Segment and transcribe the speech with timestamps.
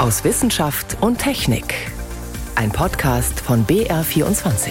[0.00, 1.74] aus Wissenschaft und Technik.
[2.54, 4.70] Ein Podcast von BR24.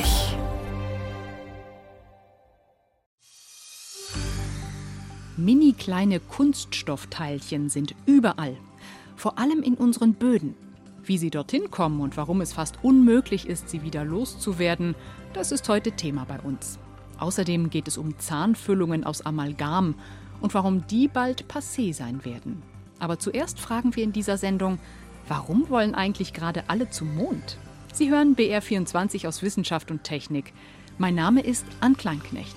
[5.37, 8.57] Mini kleine Kunststoffteilchen sind überall,
[9.15, 10.55] vor allem in unseren Böden.
[11.03, 14.95] Wie sie dorthin kommen und warum es fast unmöglich ist, sie wieder loszuwerden,
[15.33, 16.79] das ist heute Thema bei uns.
[17.19, 19.93] Außerdem geht es um Zahnfüllungen aus Amalgam
[20.41, 22.63] und warum die bald passé sein werden.
[22.97, 24.79] Aber zuerst fragen wir in dieser Sendung,
[25.29, 27.59] Warum wollen eigentlich gerade alle zum Mond?
[27.93, 30.53] Sie hören BR24 aus Wissenschaft und Technik.
[30.97, 32.55] Mein Name ist Ann Kleinknecht.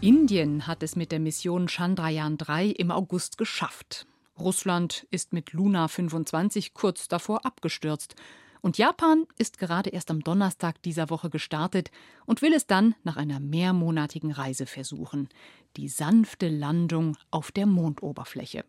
[0.00, 4.06] Indien hat es mit der Mission Chandrayaan 3 im August geschafft.
[4.38, 8.14] Russland ist mit Luna 25 kurz davor abgestürzt.
[8.62, 11.90] Und Japan ist gerade erst am Donnerstag dieser Woche gestartet
[12.24, 15.28] und will es dann nach einer mehrmonatigen Reise versuchen.
[15.76, 18.64] Die sanfte Landung auf der Mondoberfläche.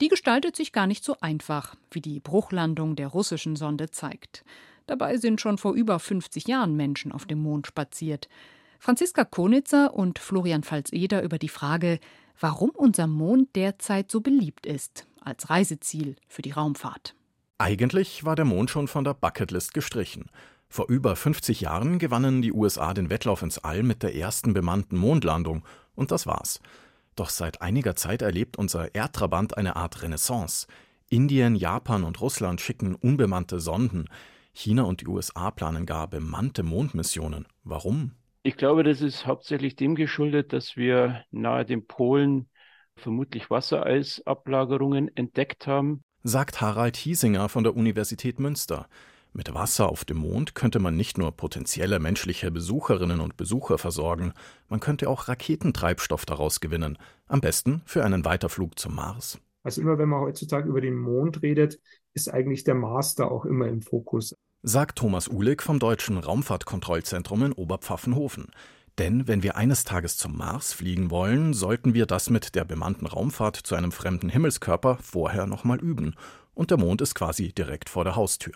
[0.00, 4.44] Die gestaltet sich gar nicht so einfach, wie die Bruchlandung der russischen Sonde zeigt.
[4.86, 8.28] Dabei sind schon vor über 50 Jahren Menschen auf dem Mond spaziert.
[8.78, 12.00] Franziska Konitzer und Florian Pfalz-Eder über die Frage,
[12.38, 17.14] warum unser Mond derzeit so beliebt ist als Reiseziel für die Raumfahrt.
[17.58, 20.30] Eigentlich war der Mond schon von der Bucketlist gestrichen.
[20.68, 24.96] Vor über 50 Jahren gewannen die USA den Wettlauf ins All mit der ersten bemannten
[24.96, 25.62] Mondlandung.
[25.94, 26.60] Und das war's.
[27.16, 30.66] Doch seit einiger Zeit erlebt unser Erdtrabant eine Art Renaissance.
[31.08, 34.08] Indien, Japan und Russland schicken unbemannte Sonden.
[34.52, 37.46] China und die USA planen gar bemannte Mondmissionen.
[37.64, 38.12] Warum?
[38.42, 42.48] Ich glaube, das ist hauptsächlich dem geschuldet, dass wir nahe den Polen
[42.96, 46.02] vermutlich Wassereisablagerungen entdeckt haben.
[46.22, 48.88] Sagt Harald Hiesinger von der Universität Münster.
[49.32, 54.32] Mit Wasser auf dem Mond könnte man nicht nur potenzielle menschliche Besucherinnen und Besucher versorgen,
[54.68, 59.38] man könnte auch Raketentreibstoff daraus gewinnen, am besten für einen Weiterflug zum Mars.
[59.62, 61.78] Also immer wenn man heutzutage über den Mond redet,
[62.12, 64.34] ist eigentlich der Mars da auch immer im Fokus.
[64.62, 68.48] Sagt Thomas Uhlig vom Deutschen Raumfahrtkontrollzentrum in Oberpfaffenhofen.
[68.98, 73.06] Denn wenn wir eines Tages zum Mars fliegen wollen, sollten wir das mit der bemannten
[73.06, 76.14] Raumfahrt zu einem fremden Himmelskörper vorher nochmal üben.
[76.52, 78.54] Und der Mond ist quasi direkt vor der Haustür.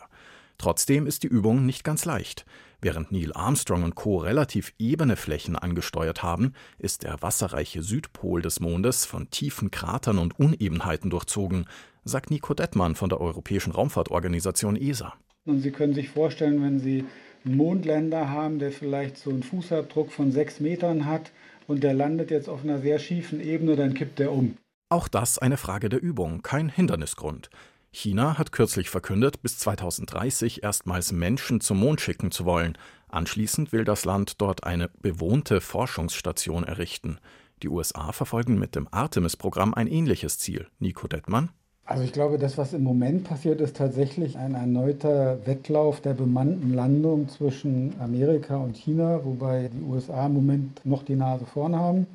[0.59, 2.45] Trotzdem ist die Übung nicht ganz leicht.
[2.81, 4.19] Während Neil Armstrong und Co.
[4.19, 10.39] relativ ebene Flächen angesteuert haben, ist der wasserreiche Südpol des Mondes von tiefen Kratern und
[10.39, 11.67] Unebenheiten durchzogen,
[12.05, 15.15] sagt Nico Dettmann von der Europäischen Raumfahrtorganisation ESA.
[15.47, 17.05] Und Sie können sich vorstellen, wenn Sie
[17.45, 21.33] einen Mondländer haben, der vielleicht so einen Fußabdruck von sechs Metern hat
[21.67, 24.57] und der landet jetzt auf einer sehr schiefen Ebene, dann kippt er um.
[24.91, 27.51] Auch das eine Frage der Übung, kein Hindernisgrund.
[27.95, 32.77] China hat kürzlich verkündet, bis 2030 erstmals Menschen zum Mond schicken zu wollen.
[33.09, 37.19] Anschließend will das Land dort eine bewohnte Forschungsstation errichten.
[37.63, 40.67] Die USA verfolgen mit dem Artemis-Programm ein ähnliches Ziel.
[40.81, 41.51] Nico Dettmann.
[41.85, 46.75] Also ich glaube, das, was im Moment passiert, ist tatsächlich ein erneuter Wettlauf der bemannten
[46.75, 52.09] Landung zwischen Amerika und China, wobei die USA im Moment noch die Nase vorn haben.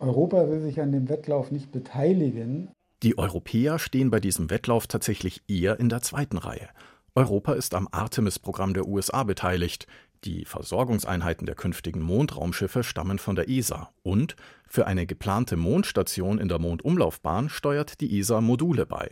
[0.00, 2.68] Europa will sich an dem Wettlauf nicht beteiligen,
[3.02, 6.68] die Europäer stehen bei diesem Wettlauf tatsächlich eher in der zweiten Reihe.
[7.14, 9.86] Europa ist am Artemis-Programm der USA beteiligt.
[10.24, 13.90] Die Versorgungseinheiten der künftigen Mondraumschiffe stammen von der ESA.
[14.02, 14.34] Und
[14.66, 19.10] für eine geplante Mondstation in der Mondumlaufbahn steuert die ESA Module bei.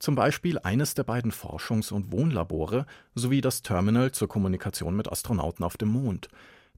[0.00, 5.64] Zum Beispiel eines der beiden Forschungs- und Wohnlabore sowie das Terminal zur Kommunikation mit Astronauten
[5.64, 6.28] auf dem Mond.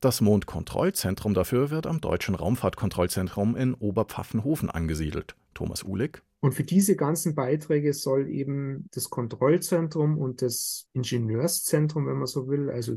[0.01, 5.37] Das Mondkontrollzentrum dafür wird am Deutschen Raumfahrtkontrollzentrum in Oberpfaffenhofen angesiedelt.
[5.53, 6.23] Thomas Uhlig.
[6.41, 12.49] Und für diese ganzen Beiträge soll eben das Kontrollzentrum und das Ingenieurszentrum, wenn man so
[12.49, 12.97] will, also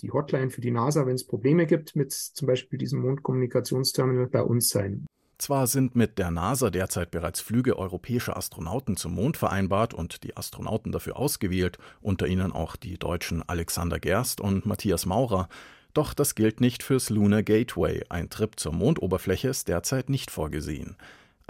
[0.00, 4.42] die Hotline für die NASA, wenn es Probleme gibt mit zum Beispiel diesem Mondkommunikationsterminal, bei
[4.42, 5.06] uns sein.
[5.38, 10.36] Zwar sind mit der NASA derzeit bereits Flüge europäischer Astronauten zum Mond vereinbart und die
[10.36, 15.48] Astronauten dafür ausgewählt, unter ihnen auch die deutschen Alexander Gerst und Matthias Maurer,
[15.94, 18.04] doch das gilt nicht fürs Lunar Gateway.
[18.10, 20.96] Ein Trip zur Mondoberfläche ist derzeit nicht vorgesehen.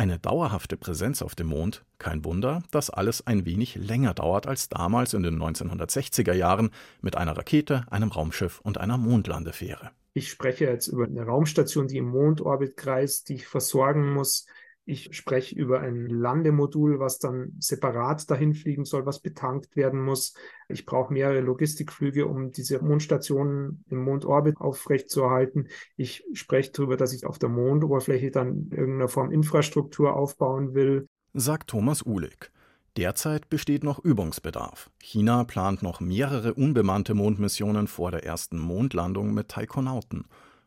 [0.01, 4.71] Eine dauerhafte Präsenz auf dem Mond, kein Wunder, dass alles ein wenig länger dauert als
[4.71, 6.71] damals in den 1960er Jahren
[7.03, 9.91] mit einer Rakete, einem Raumschiff und einer Mondlandefähre.
[10.15, 14.47] Ich spreche jetzt über eine Raumstation, die im Mondorbit kreist, die ich versorgen muss,
[14.91, 20.35] ich spreche über ein Landemodul, was dann separat dahin fliegen soll, was betankt werden muss.
[20.69, 25.69] Ich brauche mehrere Logistikflüge, um diese Mondstationen im Mondorbit aufrechtzuerhalten.
[25.97, 31.07] Ich spreche darüber, dass ich auf der Mondoberfläche dann irgendeiner Form Infrastruktur aufbauen will.
[31.35, 32.51] Sagt Thomas Uhlig.
[32.97, 34.91] Derzeit besteht noch Übungsbedarf.
[35.01, 40.25] China plant noch mehrere unbemannte Mondmissionen vor der ersten Mondlandung mit Taikonauten.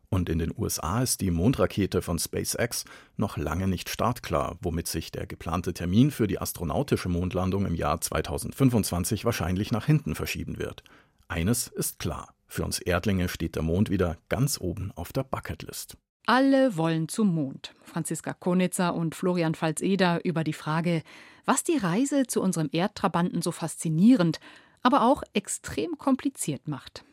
[0.08, 2.84] Und in den USA ist die Mondrakete von SpaceX
[3.16, 8.00] noch lange nicht startklar, womit sich der geplante Termin für die astronautische Mondlandung im Jahr
[8.00, 10.84] 2025 wahrscheinlich nach hinten verschieben wird.
[11.28, 15.96] Eines ist klar, für uns Erdlinge steht der Mond wieder ganz oben auf der Bucketlist.
[16.26, 17.74] Alle wollen zum Mond.
[17.82, 21.02] Franziska Konitzer und Florian Pfalz-Eder über die Frage,
[21.44, 24.40] was die Reise zu unserem Erdtrabanten so faszinierend,
[24.82, 27.04] aber auch extrem kompliziert macht.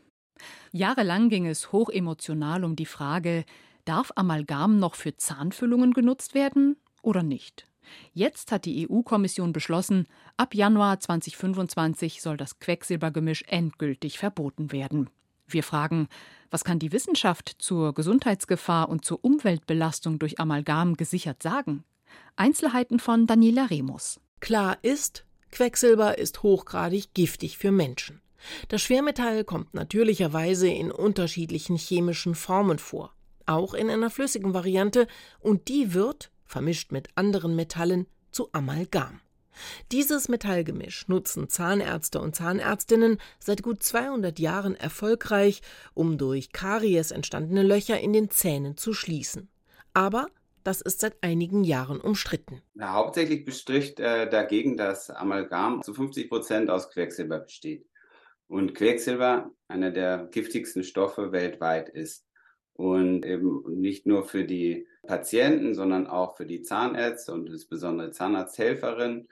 [0.71, 3.45] Jahrelang ging es hochemotional um die Frage,
[3.85, 7.67] darf Amalgam noch für Zahnfüllungen genutzt werden oder nicht?
[8.13, 10.07] Jetzt hat die EU-Kommission beschlossen,
[10.37, 15.09] ab Januar 2025 soll das Quecksilbergemisch endgültig verboten werden.
[15.47, 16.07] Wir fragen,
[16.49, 21.83] was kann die Wissenschaft zur Gesundheitsgefahr und zur Umweltbelastung durch Amalgam gesichert sagen?
[22.35, 24.19] Einzelheiten von Daniela Remus.
[24.39, 28.20] Klar ist, Quecksilber ist hochgradig giftig für Menschen.
[28.67, 33.13] Das Schwermetall kommt natürlicherweise in unterschiedlichen chemischen Formen vor,
[33.45, 35.07] auch in einer flüssigen Variante,
[35.39, 39.19] und die wird, vermischt mit anderen Metallen, zu Amalgam.
[39.91, 45.61] Dieses Metallgemisch nutzen Zahnärzte und Zahnärztinnen seit gut 200 Jahren erfolgreich,
[45.93, 49.49] um durch Karies entstandene Löcher in den Zähnen zu schließen.
[49.93, 50.27] Aber
[50.63, 52.61] das ist seit einigen Jahren umstritten.
[52.79, 57.85] Hauptsächlich bestricht äh, dagegen, dass Amalgam zu 50 Prozent aus Quecksilber besteht
[58.51, 62.25] und Quecksilber einer der giftigsten Stoffe weltweit ist.
[62.73, 69.29] Und eben nicht nur für die Patienten, sondern auch für die Zahnärzte und insbesondere Zahnarzthelferinnen,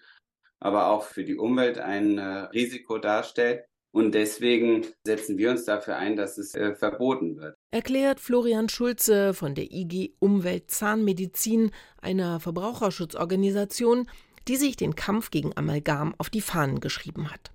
[0.60, 2.24] aber auch für die Umwelt ein äh,
[2.54, 3.66] Risiko darstellt.
[3.92, 7.56] Und deswegen setzen wir uns dafür ein, dass es äh, verboten wird.
[7.72, 14.08] Erklärt Florian Schulze von der IG Umwelt Zahnmedizin, einer Verbraucherschutzorganisation,
[14.48, 17.52] die sich den Kampf gegen Amalgam auf die Fahnen geschrieben hat.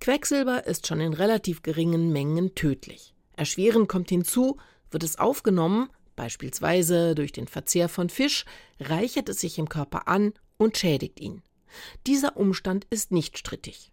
[0.00, 3.14] Quecksilber ist schon in relativ geringen Mengen tödlich.
[3.36, 4.56] Erschwerend kommt hinzu,
[4.90, 8.44] wird es aufgenommen, beispielsweise durch den Verzehr von Fisch,
[8.80, 11.42] reichert es sich im Körper an und schädigt ihn.
[12.06, 13.92] Dieser Umstand ist nicht strittig.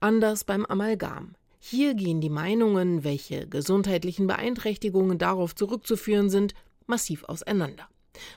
[0.00, 1.34] Anders beim Amalgam.
[1.58, 6.54] Hier gehen die Meinungen, welche gesundheitlichen Beeinträchtigungen darauf zurückzuführen sind,
[6.86, 7.88] massiv auseinander.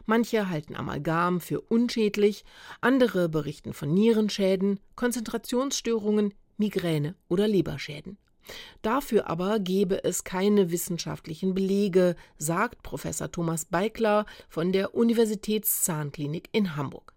[0.06, 2.46] Manche halten Amalgam für unschädlich,
[2.82, 8.18] andere berichten von Nierenschäden, Konzentrationsstörungen, Migräne oder Leberschäden.
[8.82, 16.76] Dafür aber gebe es keine wissenschaftlichen Belege, sagt Professor Thomas Beikler von der Universitätszahnklinik in
[16.76, 17.14] Hamburg.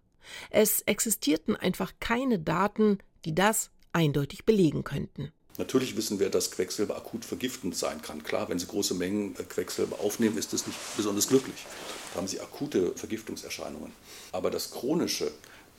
[0.49, 5.31] Es existierten einfach keine Daten, die das eindeutig belegen könnten.
[5.57, 8.23] Natürlich wissen wir, dass Quecksilber akut vergiftend sein kann.
[8.23, 11.65] Klar, wenn Sie große Mengen Quecksilber aufnehmen, ist das nicht besonders glücklich.
[12.13, 13.91] Da haben Sie akute Vergiftungserscheinungen.
[14.31, 15.31] Aber das Chronische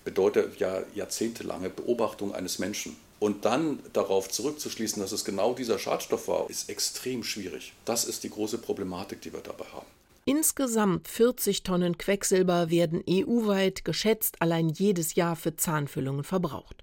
[0.05, 2.97] bedeutet ja jahrzehntelange Beobachtung eines Menschen.
[3.23, 7.73] Und dann darauf zurückzuschließen, dass es genau dieser Schadstoff war, ist extrem schwierig.
[7.85, 9.87] Das ist die große Problematik, die wir dabei haben.
[10.25, 16.83] Insgesamt 40 Tonnen Quecksilber werden EU-weit geschätzt allein jedes Jahr für Zahnfüllungen verbraucht.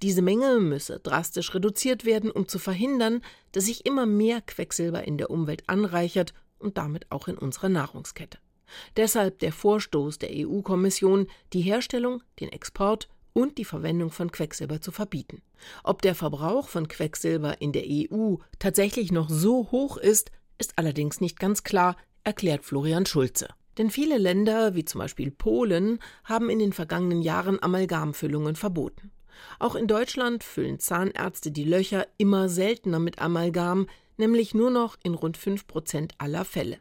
[0.00, 3.20] Diese Menge müsse drastisch reduziert werden, um zu verhindern,
[3.52, 8.38] dass sich immer mehr Quecksilber in der Umwelt anreichert und damit auch in unserer Nahrungskette.
[8.96, 14.90] Deshalb der Vorstoß der EU-Kommission, die Herstellung, den Export und die Verwendung von Quecksilber zu
[14.90, 15.42] verbieten.
[15.82, 21.20] Ob der Verbrauch von Quecksilber in der EU tatsächlich noch so hoch ist, ist allerdings
[21.20, 23.48] nicht ganz klar, erklärt Florian Schulze.
[23.76, 29.10] Denn viele Länder, wie zum Beispiel Polen, haben in den vergangenen Jahren Amalgamfüllungen verboten.
[29.58, 35.14] Auch in Deutschland füllen Zahnärzte die Löcher immer seltener mit Amalgam, nämlich nur noch in
[35.14, 36.78] rund 5 Prozent aller Fälle.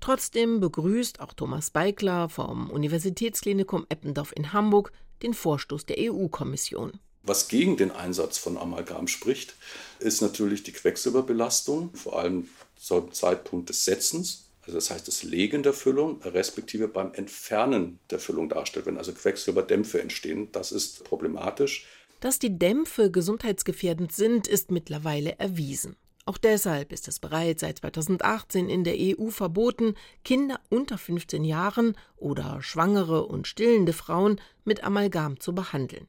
[0.00, 6.92] Trotzdem begrüßt auch Thomas Beikler vom Universitätsklinikum Eppendorf in Hamburg den Vorstoß der EU-Kommission.
[7.22, 9.56] Was gegen den Einsatz von Amalgam spricht,
[9.98, 14.44] ist natürlich die Quecksilberbelastung, vor allem zum Zeitpunkt des Setzens.
[14.62, 19.12] Also das heißt, das Legen der Füllung, respektive beim Entfernen der Füllung darstellt, wenn also
[19.12, 20.48] Quecksilberdämpfe entstehen.
[20.52, 21.86] Das ist problematisch.
[22.20, 25.96] Dass die Dämpfe gesundheitsgefährdend sind, ist mittlerweile erwiesen.
[26.28, 31.96] Auch deshalb ist es bereits seit 2018 in der EU verboten, Kinder unter 15 Jahren
[32.16, 36.08] oder schwangere und stillende Frauen mit Amalgam zu behandeln.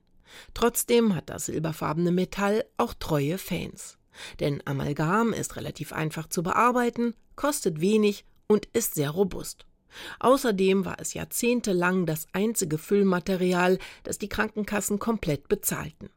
[0.56, 4.00] Trotzdem hat das silberfarbene Metall auch treue Fans.
[4.40, 9.68] Denn Amalgam ist relativ einfach zu bearbeiten, kostet wenig und ist sehr robust.
[10.20, 16.10] Außerdem war es jahrzehntelang das einzige Füllmaterial, das die Krankenkassen komplett bezahlten.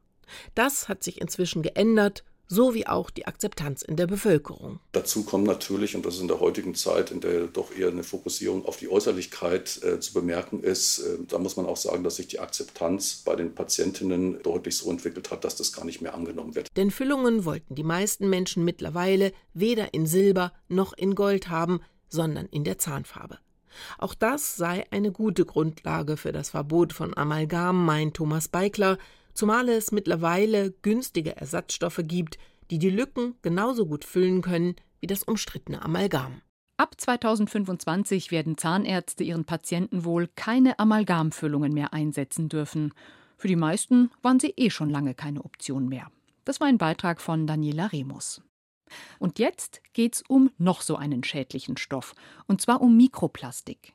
[0.55, 4.81] Das hat sich inzwischen geändert sowie auch die Akzeptanz in der Bevölkerung.
[4.91, 8.03] Dazu kommt natürlich, und das ist in der heutigen Zeit, in der doch eher eine
[8.03, 12.17] Fokussierung auf die Äußerlichkeit äh, zu bemerken ist, äh, da muss man auch sagen, dass
[12.17, 16.13] sich die Akzeptanz bei den Patientinnen deutlich so entwickelt hat, dass das gar nicht mehr
[16.13, 16.77] angenommen wird.
[16.77, 22.47] Denn Füllungen wollten die meisten Menschen mittlerweile weder in Silber noch in Gold haben, sondern
[22.47, 23.39] in der Zahnfarbe.
[23.99, 28.99] Auch das sei eine gute Grundlage für das Verbot von Amalgam, meint Thomas Beikler,
[29.35, 32.39] zumal es mittlerweile günstige Ersatzstoffe gibt,
[32.71, 36.43] die die Lücken genauso gut füllen können wie das umstrittene Amalgam.
[36.77, 42.95] Ab 2025 werden Zahnärzte ihren Patienten wohl keine Amalgamfüllungen mehr einsetzen dürfen.
[43.37, 46.11] Für die meisten waren sie eh schon lange keine Option mehr.
[46.45, 48.43] Das war ein Beitrag von Daniela Remus.
[49.19, 52.15] Und jetzt geht's um noch so einen schädlichen Stoff,
[52.47, 53.95] und zwar um Mikroplastik.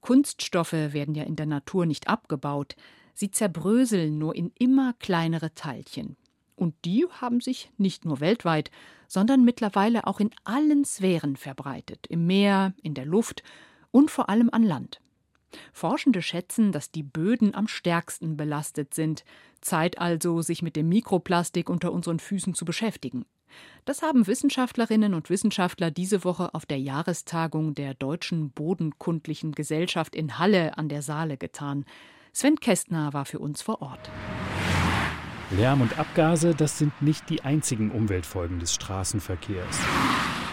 [0.00, 2.76] Kunststoffe werden ja in der Natur nicht abgebaut,
[3.14, 6.16] sie zerbröseln nur in immer kleinere Teilchen.
[6.56, 8.70] Und die haben sich nicht nur weltweit,
[9.08, 13.42] sondern mittlerweile auch in allen Sphären verbreitet, im Meer, in der Luft
[13.90, 15.00] und vor allem an Land.
[15.72, 19.24] Forschende schätzen, dass die Böden am stärksten belastet sind.
[19.60, 23.24] Zeit also, sich mit dem Mikroplastik unter unseren Füßen zu beschäftigen.
[23.84, 30.38] Das haben Wissenschaftlerinnen und Wissenschaftler diese Woche auf der Jahrestagung der Deutschen Bodenkundlichen Gesellschaft in
[30.38, 31.84] Halle an der Saale getan.
[32.36, 34.10] Sven Kästner war für uns vor Ort.
[35.52, 39.78] Lärm und Abgase, das sind nicht die einzigen Umweltfolgen des Straßenverkehrs.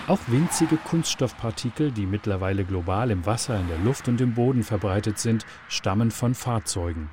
[0.07, 5.17] Auch winzige Kunststoffpartikel, die mittlerweile global im Wasser, in der Luft und im Boden verbreitet
[5.17, 7.09] sind, stammen von Fahrzeugen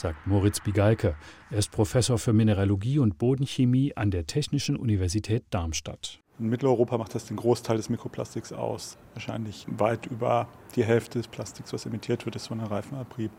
[0.00, 1.14] sagt Moritz Bigalke.
[1.50, 6.20] Er ist Professor für Mineralogie und Bodenchemie an der Technischen Universität Darmstadt.
[6.40, 8.96] In Mitteleuropa macht das den Großteil des Mikroplastiks aus.
[9.12, 13.30] Wahrscheinlich weit über die Hälfte des Plastiks, was emittiert wird, ist von einem Reifenabrieb.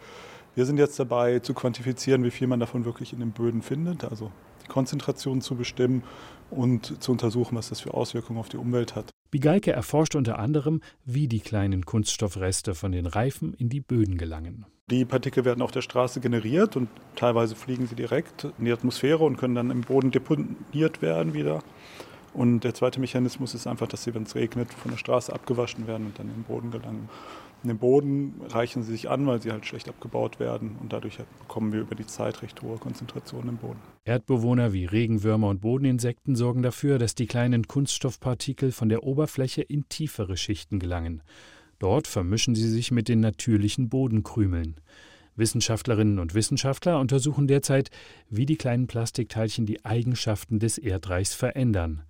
[0.53, 4.03] Wir sind jetzt dabei zu quantifizieren, wie viel man davon wirklich in den Böden findet,
[4.03, 4.31] also
[4.63, 6.03] die Konzentration zu bestimmen
[6.51, 9.09] und zu untersuchen, was das für Auswirkungen auf die Umwelt hat.
[9.31, 14.67] Bigalke erforscht unter anderem, wie die kleinen Kunststoffreste von den Reifen in die Böden gelangen.
[14.91, 19.23] Die Partikel werden auf der Straße generiert und teilweise fliegen sie direkt in die Atmosphäre
[19.23, 21.63] und können dann im Boden deponiert werden wieder.
[22.33, 25.87] Und der zweite Mechanismus ist einfach, dass sie, wenn es regnet, von der Straße abgewaschen
[25.87, 27.09] werden und dann in den Boden gelangen.
[27.63, 31.19] In den Boden reichen sie sich an, weil sie halt schlecht abgebaut werden und dadurch
[31.39, 33.79] bekommen wir über die Zeit recht hohe Konzentrationen im Boden.
[34.03, 39.87] Erdbewohner wie Regenwürmer und Bodeninsekten sorgen dafür, dass die kleinen Kunststoffpartikel von der Oberfläche in
[39.89, 41.21] tiefere Schichten gelangen.
[41.77, 44.75] Dort vermischen sie sich mit den natürlichen Bodenkrümeln.
[45.35, 47.89] Wissenschaftlerinnen und Wissenschaftler untersuchen derzeit,
[48.29, 52.03] wie die kleinen Plastikteilchen die Eigenschaften des Erdreichs verändern.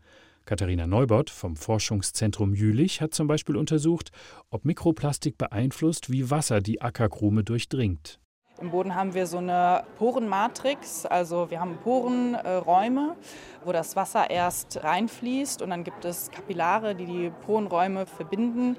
[0.46, 4.12] Katharina Neubert vom Forschungszentrum Jülich hat zum Beispiel untersucht,
[4.50, 8.20] ob Mikroplastik beeinflusst, wie Wasser die Ackerkrume durchdringt.
[8.60, 13.16] Im Boden haben wir so eine Porenmatrix, also wir haben Porenräume,
[13.66, 18.78] wo das Wasser erst reinfließt und dann gibt es Kapillare, die die Porenräume verbinden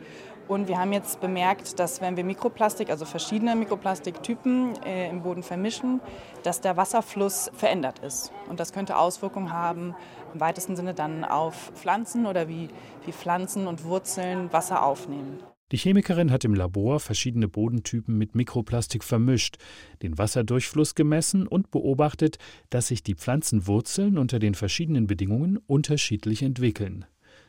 [0.49, 5.43] und wir haben jetzt bemerkt, dass wenn wir Mikroplastik, also verschiedene Mikroplastiktypen äh, im Boden
[5.43, 6.01] vermischen,
[6.43, 8.33] dass der Wasserfluss verändert ist.
[8.49, 9.95] Und das könnte Auswirkungen haben,
[10.35, 12.69] im weitesten Sinne dann auf Pflanzen oder wie,
[13.05, 15.39] wie Pflanzen und Wurzeln Wasser aufnehmen.
[15.73, 19.57] Die Chemikerin hat im Labor verschiedene Bodentypen mit Mikroplastik vermischt,
[20.03, 22.37] den Wasserdurchfluss gemessen und beobachtet,
[22.69, 27.07] dass sich die Pflanzenwurzeln unter den verschiedenen Bedingungen unterschiedlich entwickeln.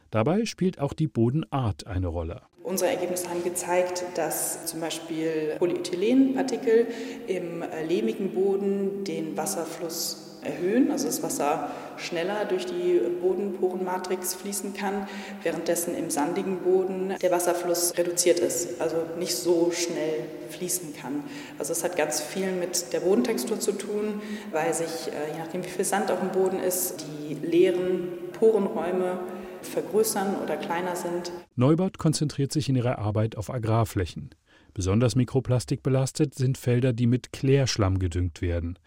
[0.10, 2.44] Dabei spielt auch die Bodenart eine Rolle.
[2.64, 6.88] Unsere Ergebnisse haben gezeigt, dass zum Beispiel Polyethylenpartikel
[7.28, 14.74] im äh, lehmigen Boden den Wasserfluss erhöhen, also das Wasser schneller durch die Bodenporenmatrix fließen
[14.74, 15.08] kann,
[15.44, 21.24] währenddessen im sandigen Boden der Wasserfluss reduziert ist, also nicht so schnell fließen kann.
[21.58, 24.22] Also es hat ganz viel mit der Bodentextur zu tun,
[24.52, 29.20] weil sich, äh, je nachdem wie viel Sand auf dem Boden ist, die leeren Porenräume
[29.62, 31.32] vergrößern oder kleiner sind.
[31.56, 34.32] Neubert konzentriert sich in ihrer Arbeit auf Agrarflächen.
[34.74, 38.80] Besonders mikroplastikbelastet sind Felder, die mit Klärschlamm gedüngt werden.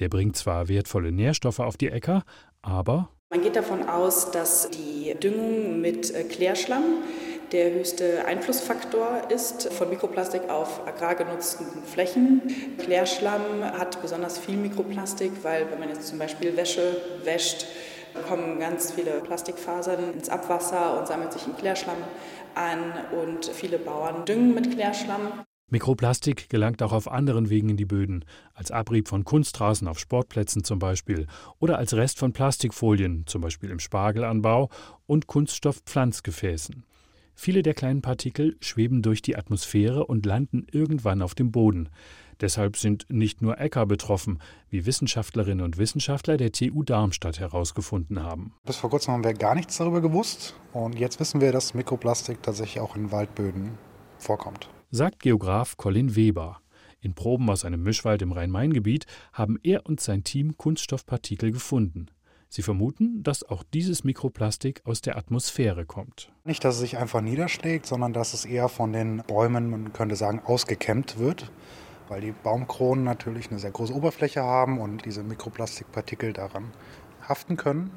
[0.00, 2.22] Der bringt zwar wertvolle Nährstoffe auf die Äcker,
[2.62, 7.02] aber man geht davon aus, dass die Düngung mit äh, Klärschlamm
[7.52, 12.40] der höchste Einflussfaktor ist von Mikroplastik auf agrargenutzten Flächen.
[12.78, 17.66] Klärschlamm hat besonders viel Mikroplastik, weil wenn man jetzt zum Beispiel Wäsche wäscht,
[18.28, 21.98] kommen ganz viele Plastikfasern ins Abwasser und sammelt sich im Klärschlamm
[22.54, 25.44] an und viele Bauern düngen mit Klärschlamm.
[25.70, 30.64] Mikroplastik gelangt auch auf anderen Wegen in die Böden, als Abrieb von Kunstrasen auf Sportplätzen
[30.64, 31.26] zum Beispiel
[31.58, 34.70] oder als Rest von Plastikfolien, zum Beispiel im Spargelanbau
[35.06, 36.84] und Kunststoffpflanzgefäßen.
[37.34, 41.88] Viele der kleinen Partikel schweben durch die Atmosphäre und landen irgendwann auf dem Boden.
[42.40, 48.54] Deshalb sind nicht nur Äcker betroffen, wie Wissenschaftlerinnen und Wissenschaftler der TU Darmstadt herausgefunden haben.
[48.64, 52.42] Bis vor kurzem haben wir gar nichts darüber gewusst und jetzt wissen wir, dass Mikroplastik
[52.42, 53.76] tatsächlich auch in Waldböden
[54.18, 54.68] vorkommt.
[54.90, 56.62] Sagt Geograf Colin Weber.
[57.02, 59.04] In Proben aus einem Mischwald im Rhein-Main-Gebiet
[59.34, 62.06] haben er und sein Team Kunststoffpartikel gefunden.
[62.48, 66.32] Sie vermuten, dass auch dieses Mikroplastik aus der Atmosphäre kommt.
[66.44, 70.16] Nicht, dass es sich einfach niederschlägt, sondern dass es eher von den Bäumen, man könnte
[70.16, 71.52] sagen, ausgekämmt wird,
[72.08, 76.72] weil die Baumkronen natürlich eine sehr große Oberfläche haben und diese Mikroplastikpartikel daran
[77.28, 77.90] haften können.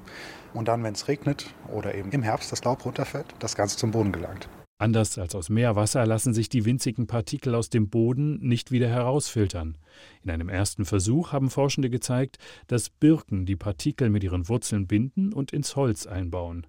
[0.53, 3.91] Und dann, wenn es regnet oder eben im Herbst das Laub runterfällt, das Ganze zum
[3.91, 4.49] Boden gelangt.
[4.81, 9.77] Anders als aus Meerwasser lassen sich die winzigen Partikel aus dem Boden nicht wieder herausfiltern.
[10.23, 15.33] In einem ersten Versuch haben Forschende gezeigt, dass Birken die Partikel mit ihren Wurzeln binden
[15.33, 16.65] und ins Holz einbauen.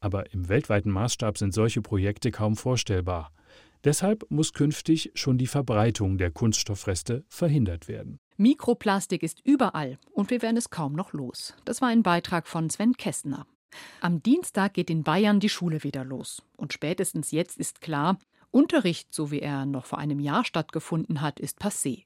[0.00, 3.30] Aber im weltweiten Maßstab sind solche Projekte kaum vorstellbar.
[3.84, 8.18] Deshalb muss künftig schon die Verbreitung der Kunststoffreste verhindert werden.
[8.38, 11.52] Mikroplastik ist überall und wir werden es kaum noch los.
[11.66, 13.46] Das war ein Beitrag von Sven Kessner.
[14.00, 16.42] Am Dienstag geht in Bayern die Schule wieder los.
[16.56, 18.18] Und spätestens jetzt ist klar,
[18.50, 22.04] Unterricht, so wie er noch vor einem Jahr stattgefunden hat, ist passé.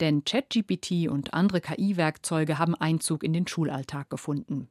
[0.00, 4.68] Denn ChatGPT und andere KI-Werkzeuge haben Einzug in den Schulalltag gefunden.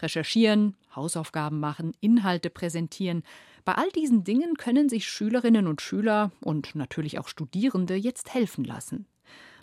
[0.00, 3.22] Recherchieren, Hausaufgaben machen, Inhalte präsentieren.
[3.64, 8.64] Bei all diesen Dingen können sich Schülerinnen und Schüler und natürlich auch Studierende jetzt helfen
[8.64, 9.06] lassen.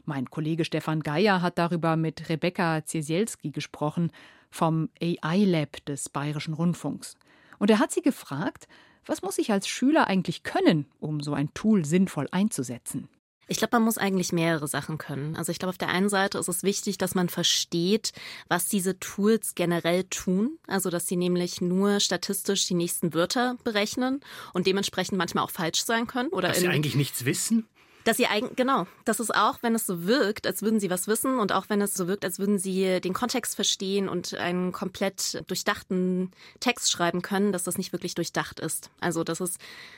[0.05, 4.11] Mein Kollege Stefan Geier hat darüber mit Rebecca Ziesielski gesprochen
[4.49, 7.15] vom AI Lab des Bayerischen Rundfunks.
[7.57, 8.67] Und er hat sie gefragt,
[9.05, 13.07] was muss ich als Schüler eigentlich können, um so ein Tool sinnvoll einzusetzen?
[13.47, 15.35] Ich glaube, man muss eigentlich mehrere Sachen können.
[15.35, 18.13] Also ich glaube, auf der einen Seite ist es wichtig, dass man versteht,
[18.47, 20.57] was diese Tools generell tun.
[20.65, 24.21] Also dass sie nämlich nur statistisch die nächsten Wörter berechnen
[24.53, 26.29] und dementsprechend manchmal auch falsch sein können.
[26.29, 27.67] Oder dass sie eigentlich nichts wissen?
[28.03, 31.07] Dass sie eigentlich, genau, das ist auch, wenn es so wirkt, als würden sie was
[31.07, 34.73] wissen und auch wenn es so wirkt, als würden sie den Kontext verstehen und einen
[34.73, 38.89] komplett durchdachten Text schreiben können, dass das nicht wirklich durchdacht ist.
[38.99, 39.57] Also, dass es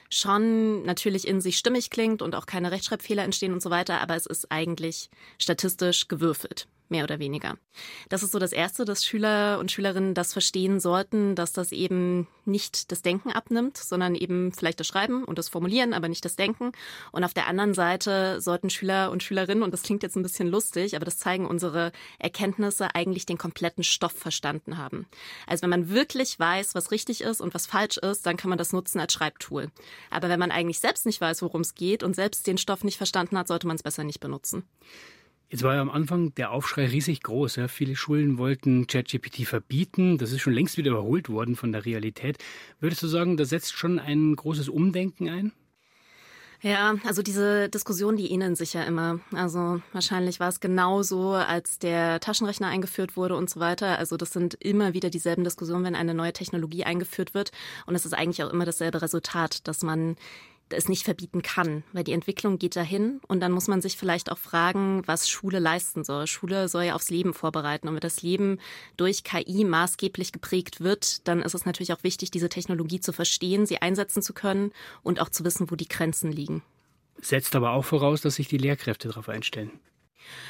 [0.10, 4.16] schon natürlich in sich stimmig klingt und auch keine Rechtschreibfehler entstehen und so weiter, aber
[4.16, 5.10] es ist eigentlich
[5.40, 7.58] statistisch gewürfelt mehr oder weniger.
[8.10, 12.28] Das ist so das Erste, dass Schüler und Schülerinnen das verstehen sollten, dass das eben
[12.46, 16.36] nicht das Denken abnimmt, sondern eben vielleicht das Schreiben und das Formulieren, aber nicht das
[16.36, 16.72] Denken.
[17.12, 20.48] Und auf der anderen Seite sollten Schüler und Schülerinnen, und das klingt jetzt ein bisschen
[20.48, 25.08] lustig, aber das zeigen unsere Erkenntnisse, eigentlich den kompletten Stoff verstanden haben.
[25.48, 28.58] Also wenn man wirklich weiß, was richtig ist und was falsch ist, dann kann man
[28.58, 29.70] das nutzen als Schreibtool.
[30.10, 32.98] Aber wenn man eigentlich selbst nicht weiß, worum es geht und selbst den Stoff nicht
[32.98, 34.64] verstanden hat, sollte man es besser nicht benutzen.
[35.50, 37.58] Jetzt war ja am Anfang der Aufschrei riesig groß.
[37.58, 37.68] Ja.
[37.68, 40.18] Viele Schulen wollten ChatGPT verbieten.
[40.18, 42.38] Das ist schon längst wieder überholt worden von der Realität.
[42.80, 45.52] Würdest du sagen, da setzt schon ein großes Umdenken ein?
[46.62, 49.20] Ja, also diese Diskussion, die ähneln sich ja immer.
[49.34, 54.00] Also wahrscheinlich war es genauso, als der Taschenrechner eingeführt wurde und so weiter.
[54.00, 57.52] Also das sind immer wieder dieselben Diskussionen, wenn eine neue Technologie eingeführt wird.
[57.86, 60.16] Und es ist eigentlich auch immer dasselbe Resultat, dass man
[60.70, 64.32] es nicht verbieten kann, weil die Entwicklung geht dahin und dann muss man sich vielleicht
[64.32, 66.28] auch fragen, was Schule leisten soll.
[66.28, 68.60] Schule soll ja aufs Leben vorbereiten und wenn das Leben
[68.98, 73.66] durch KI maßgeblich geprägt wird, dann ist es natürlich auch wichtig, diese Technologie zu verstehen,
[73.66, 74.72] sie einsetzen zu können
[75.04, 76.64] und auch zu wissen, wo die Grenzen liegen.
[77.22, 79.72] Setzt aber auch voraus, dass sich die Lehrkräfte darauf einstellen.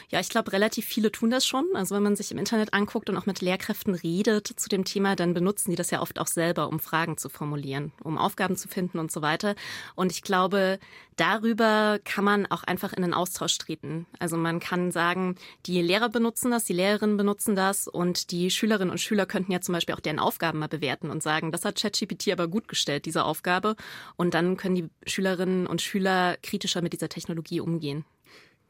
[0.09, 1.65] Ja, ich glaube, relativ viele tun das schon.
[1.73, 5.15] Also wenn man sich im Internet anguckt und auch mit Lehrkräften redet zu dem Thema,
[5.15, 8.67] dann benutzen die das ja oft auch selber, um Fragen zu formulieren, um Aufgaben zu
[8.67, 9.55] finden und so weiter.
[9.95, 10.79] Und ich glaube,
[11.15, 14.05] darüber kann man auch einfach in den Austausch treten.
[14.19, 18.91] Also man kann sagen, die Lehrer benutzen das, die Lehrerinnen benutzen das und die Schülerinnen
[18.91, 21.79] und Schüler könnten ja zum Beispiel auch deren Aufgaben mal bewerten und sagen, das hat
[21.81, 23.75] ChatGPT aber gut gestellt, diese Aufgabe.
[24.15, 28.05] Und dann können die Schülerinnen und Schüler kritischer mit dieser Technologie umgehen.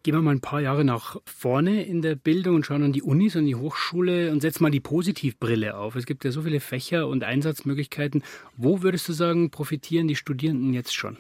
[0.05, 3.01] Gehen wir mal ein paar Jahre nach vorne in der Bildung und schauen an die
[3.01, 5.95] Unis und die Hochschule und setzen mal die Positivbrille auf.
[5.95, 8.23] Es gibt ja so viele Fächer und Einsatzmöglichkeiten.
[8.55, 11.17] Wo würdest du sagen, profitieren die Studierenden jetzt schon?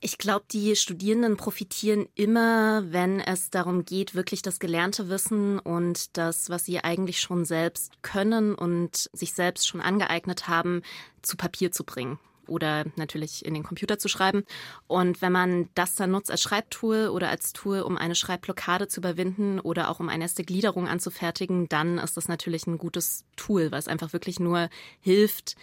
[0.00, 6.16] Ich glaube, die Studierenden profitieren immer, wenn es darum geht, wirklich das gelernte Wissen und
[6.16, 10.80] das, was sie eigentlich schon selbst können und sich selbst schon angeeignet haben,
[11.20, 14.44] zu Papier zu bringen oder natürlich in den Computer zu schreiben.
[14.86, 19.00] Und wenn man das dann nutzt als Schreibtool oder als Tool, um eine Schreibblockade zu
[19.00, 23.72] überwinden oder auch um eine erste Gliederung anzufertigen, dann ist das natürlich ein gutes Tool,
[23.72, 24.68] was einfach wirklich nur
[25.00, 25.56] hilft,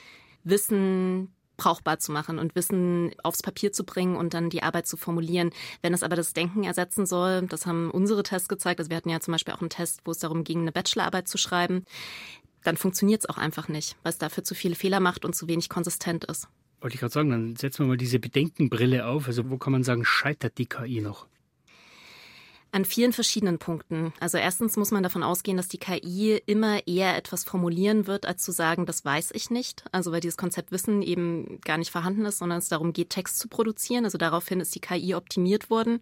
[0.43, 4.97] Wissen brauchbar zu machen und Wissen aufs Papier zu bringen und dann die Arbeit zu
[4.97, 5.51] formulieren.
[5.81, 9.09] Wenn es aber das Denken ersetzen soll, das haben unsere Tests gezeigt, also wir hatten
[9.09, 11.85] ja zum Beispiel auch einen Test, wo es darum ging, eine Bachelorarbeit zu schreiben,
[12.63, 15.47] dann funktioniert es auch einfach nicht, weil es dafür zu viele Fehler macht und zu
[15.47, 16.47] wenig konsistent ist.
[16.83, 19.27] Wollte ich gerade sagen, dann setzen wir mal diese Bedenkenbrille auf.
[19.27, 21.27] Also wo kann man sagen, scheitert die KI noch?
[22.73, 24.11] An vielen verschiedenen Punkten.
[24.19, 28.43] Also erstens muss man davon ausgehen, dass die KI immer eher etwas formulieren wird, als
[28.43, 29.85] zu sagen, das weiß ich nicht.
[29.93, 33.39] Also weil dieses Konzept Wissen eben gar nicht vorhanden ist, sondern es darum geht, Text
[33.39, 34.03] zu produzieren.
[34.03, 36.01] Also daraufhin ist die KI optimiert worden.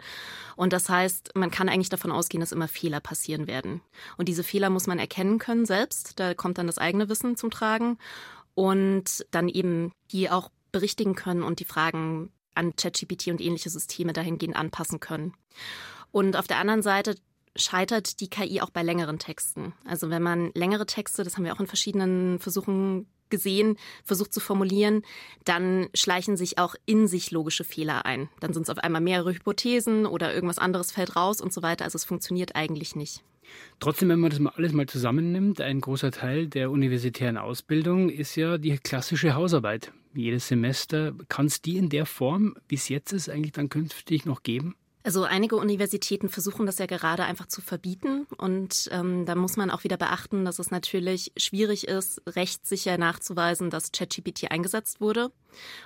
[0.56, 3.82] Und das heißt, man kann eigentlich davon ausgehen, dass immer Fehler passieren werden.
[4.17, 6.20] Und diese Fehler muss man erkennen können selbst.
[6.20, 8.00] Da kommt dann das eigene Wissen zum Tragen.
[8.56, 14.13] Und dann eben die auch berichtigen können und die Fragen an ChatGPT und ähnliche Systeme
[14.13, 15.34] dahingehend anpassen können.
[16.12, 17.15] Und auf der anderen Seite
[17.55, 19.73] scheitert die KI auch bei längeren Texten.
[19.86, 24.39] Also wenn man längere Texte, das haben wir auch in verschiedenen Versuchen gesehen, versucht zu
[24.39, 25.03] formulieren,
[25.45, 28.29] dann schleichen sich auch in sich logische Fehler ein.
[28.41, 31.86] Dann sind es auf einmal mehrere Hypothesen oder irgendwas anderes fällt raus und so weiter.
[31.86, 33.23] Also es funktioniert eigentlich nicht.
[33.79, 38.36] Trotzdem, wenn man das mal alles mal zusammennimmt, ein großer Teil der universitären Ausbildung ist
[38.36, 39.91] ja die klassische Hausarbeit.
[40.13, 41.13] Jedes Semester.
[41.30, 44.76] Kann es die in der Form, es jetzt ist, eigentlich dann künftig noch geben?
[45.03, 49.71] Also einige Universitäten versuchen das ja gerade einfach zu verbieten und ähm, da muss man
[49.71, 55.31] auch wieder beachten, dass es natürlich schwierig ist, rechtssicher nachzuweisen, dass ChatGPT eingesetzt wurde.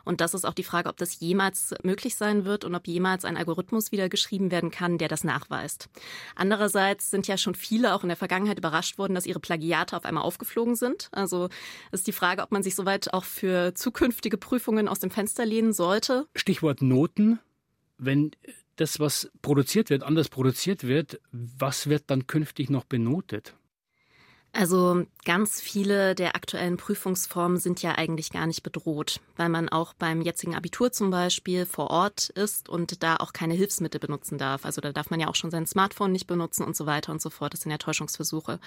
[0.04, 3.26] Und das ist auch die Frage, ob das jemals möglich sein wird und ob jemals
[3.26, 5.90] ein Algorithmus wieder geschrieben werden kann, der das nachweist.
[6.36, 10.06] Andererseits sind ja schon viele auch in der Vergangenheit überrascht worden, dass ihre Plagiate auf
[10.06, 11.10] einmal aufgeflogen sind.
[11.12, 11.50] Also
[11.92, 15.74] ist die Frage, ob man sich soweit auch für zukünftige Prüfungen aus dem Fenster lehnen
[15.74, 16.28] sollte.
[16.36, 17.40] Stichwort Noten.
[17.98, 18.32] Wenn
[18.76, 23.54] das, was produziert wird, anders produziert wird, was wird dann künftig noch benotet?
[24.56, 29.94] Also ganz viele der aktuellen Prüfungsformen sind ja eigentlich gar nicht bedroht, weil man auch
[29.94, 34.64] beim jetzigen Abitur zum Beispiel vor Ort ist und da auch keine Hilfsmittel benutzen darf.
[34.64, 37.22] Also da darf man ja auch schon sein Smartphone nicht benutzen und so weiter und
[37.22, 37.54] so fort.
[37.54, 38.62] Das sind ja Täuschungsversuche.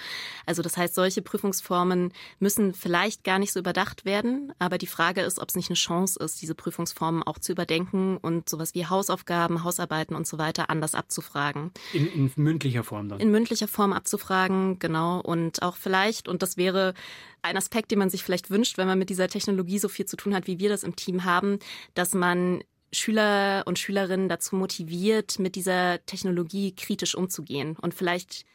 [0.45, 5.21] Also das heißt, solche Prüfungsformen müssen vielleicht gar nicht so überdacht werden, aber die Frage
[5.21, 8.85] ist, ob es nicht eine Chance ist, diese Prüfungsformen auch zu überdenken und sowas wie
[8.85, 11.71] Hausaufgaben, Hausarbeiten und so weiter anders abzufragen.
[11.93, 13.19] In, in mündlicher Form dann?
[13.19, 15.19] In mündlicher Form abzufragen, genau.
[15.21, 16.93] Und auch vielleicht, und das wäre
[17.41, 20.17] ein Aspekt, den man sich vielleicht wünscht, wenn man mit dieser Technologie so viel zu
[20.17, 21.59] tun hat, wie wir das im Team haben,
[21.93, 28.45] dass man Schüler und Schülerinnen dazu motiviert, mit dieser Technologie kritisch umzugehen und vielleicht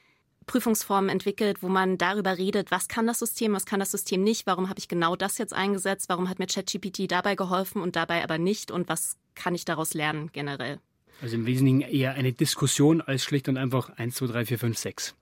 [0.47, 4.47] Prüfungsformen entwickelt, wo man darüber redet, was kann das System, was kann das System nicht,
[4.47, 8.23] warum habe ich genau das jetzt eingesetzt, warum hat mir ChatGPT dabei geholfen und dabei
[8.23, 10.81] aber nicht und was kann ich daraus lernen generell.
[11.23, 14.79] Also im Wesentlichen eher eine Diskussion als schlicht und einfach 1, 2, 3, 4, 5,
[14.79, 15.15] 6.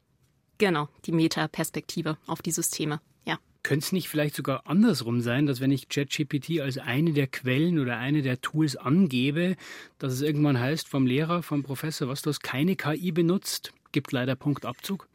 [0.63, 3.01] Genau, die Metaperspektive auf die Systeme.
[3.27, 3.41] Ja.
[3.65, 7.81] Könnte es nicht vielleicht sogar andersrum sein, dass wenn ich ChatGPT als eine der Quellen
[7.81, 9.57] oder eine der Tools angebe,
[9.99, 14.13] dass es irgendwann heißt vom Lehrer, vom Professor, was du hast keine KI benutzt, gibt
[14.13, 15.09] leider Punktabzug?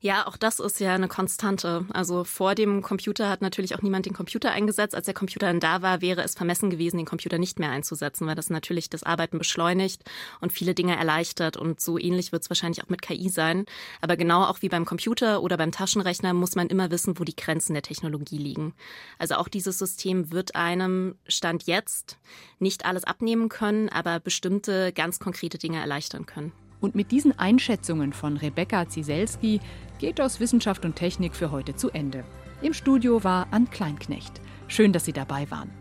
[0.00, 1.84] Ja, auch das ist ja eine Konstante.
[1.92, 4.94] Also vor dem Computer hat natürlich auch niemand den Computer eingesetzt.
[4.94, 8.26] Als der Computer dann da war, wäre es vermessen gewesen, den Computer nicht mehr einzusetzen,
[8.26, 10.02] weil das natürlich das Arbeiten beschleunigt
[10.40, 11.56] und viele Dinge erleichtert.
[11.56, 13.66] Und so ähnlich wird es wahrscheinlich auch mit KI sein.
[14.00, 17.36] Aber genau auch wie beim Computer oder beim Taschenrechner muss man immer wissen, wo die
[17.36, 18.74] Grenzen der Technologie liegen.
[19.18, 22.18] Also auch dieses System wird einem Stand jetzt
[22.58, 26.52] nicht alles abnehmen können, aber bestimmte ganz konkrete Dinge erleichtern können.
[26.80, 29.60] Und mit diesen Einschätzungen von Rebecca Zieselski
[29.98, 32.24] geht aus Wissenschaft und Technik für heute zu Ende.
[32.62, 34.40] Im Studio war Ann Kleinknecht.
[34.66, 35.79] Schön, dass Sie dabei waren.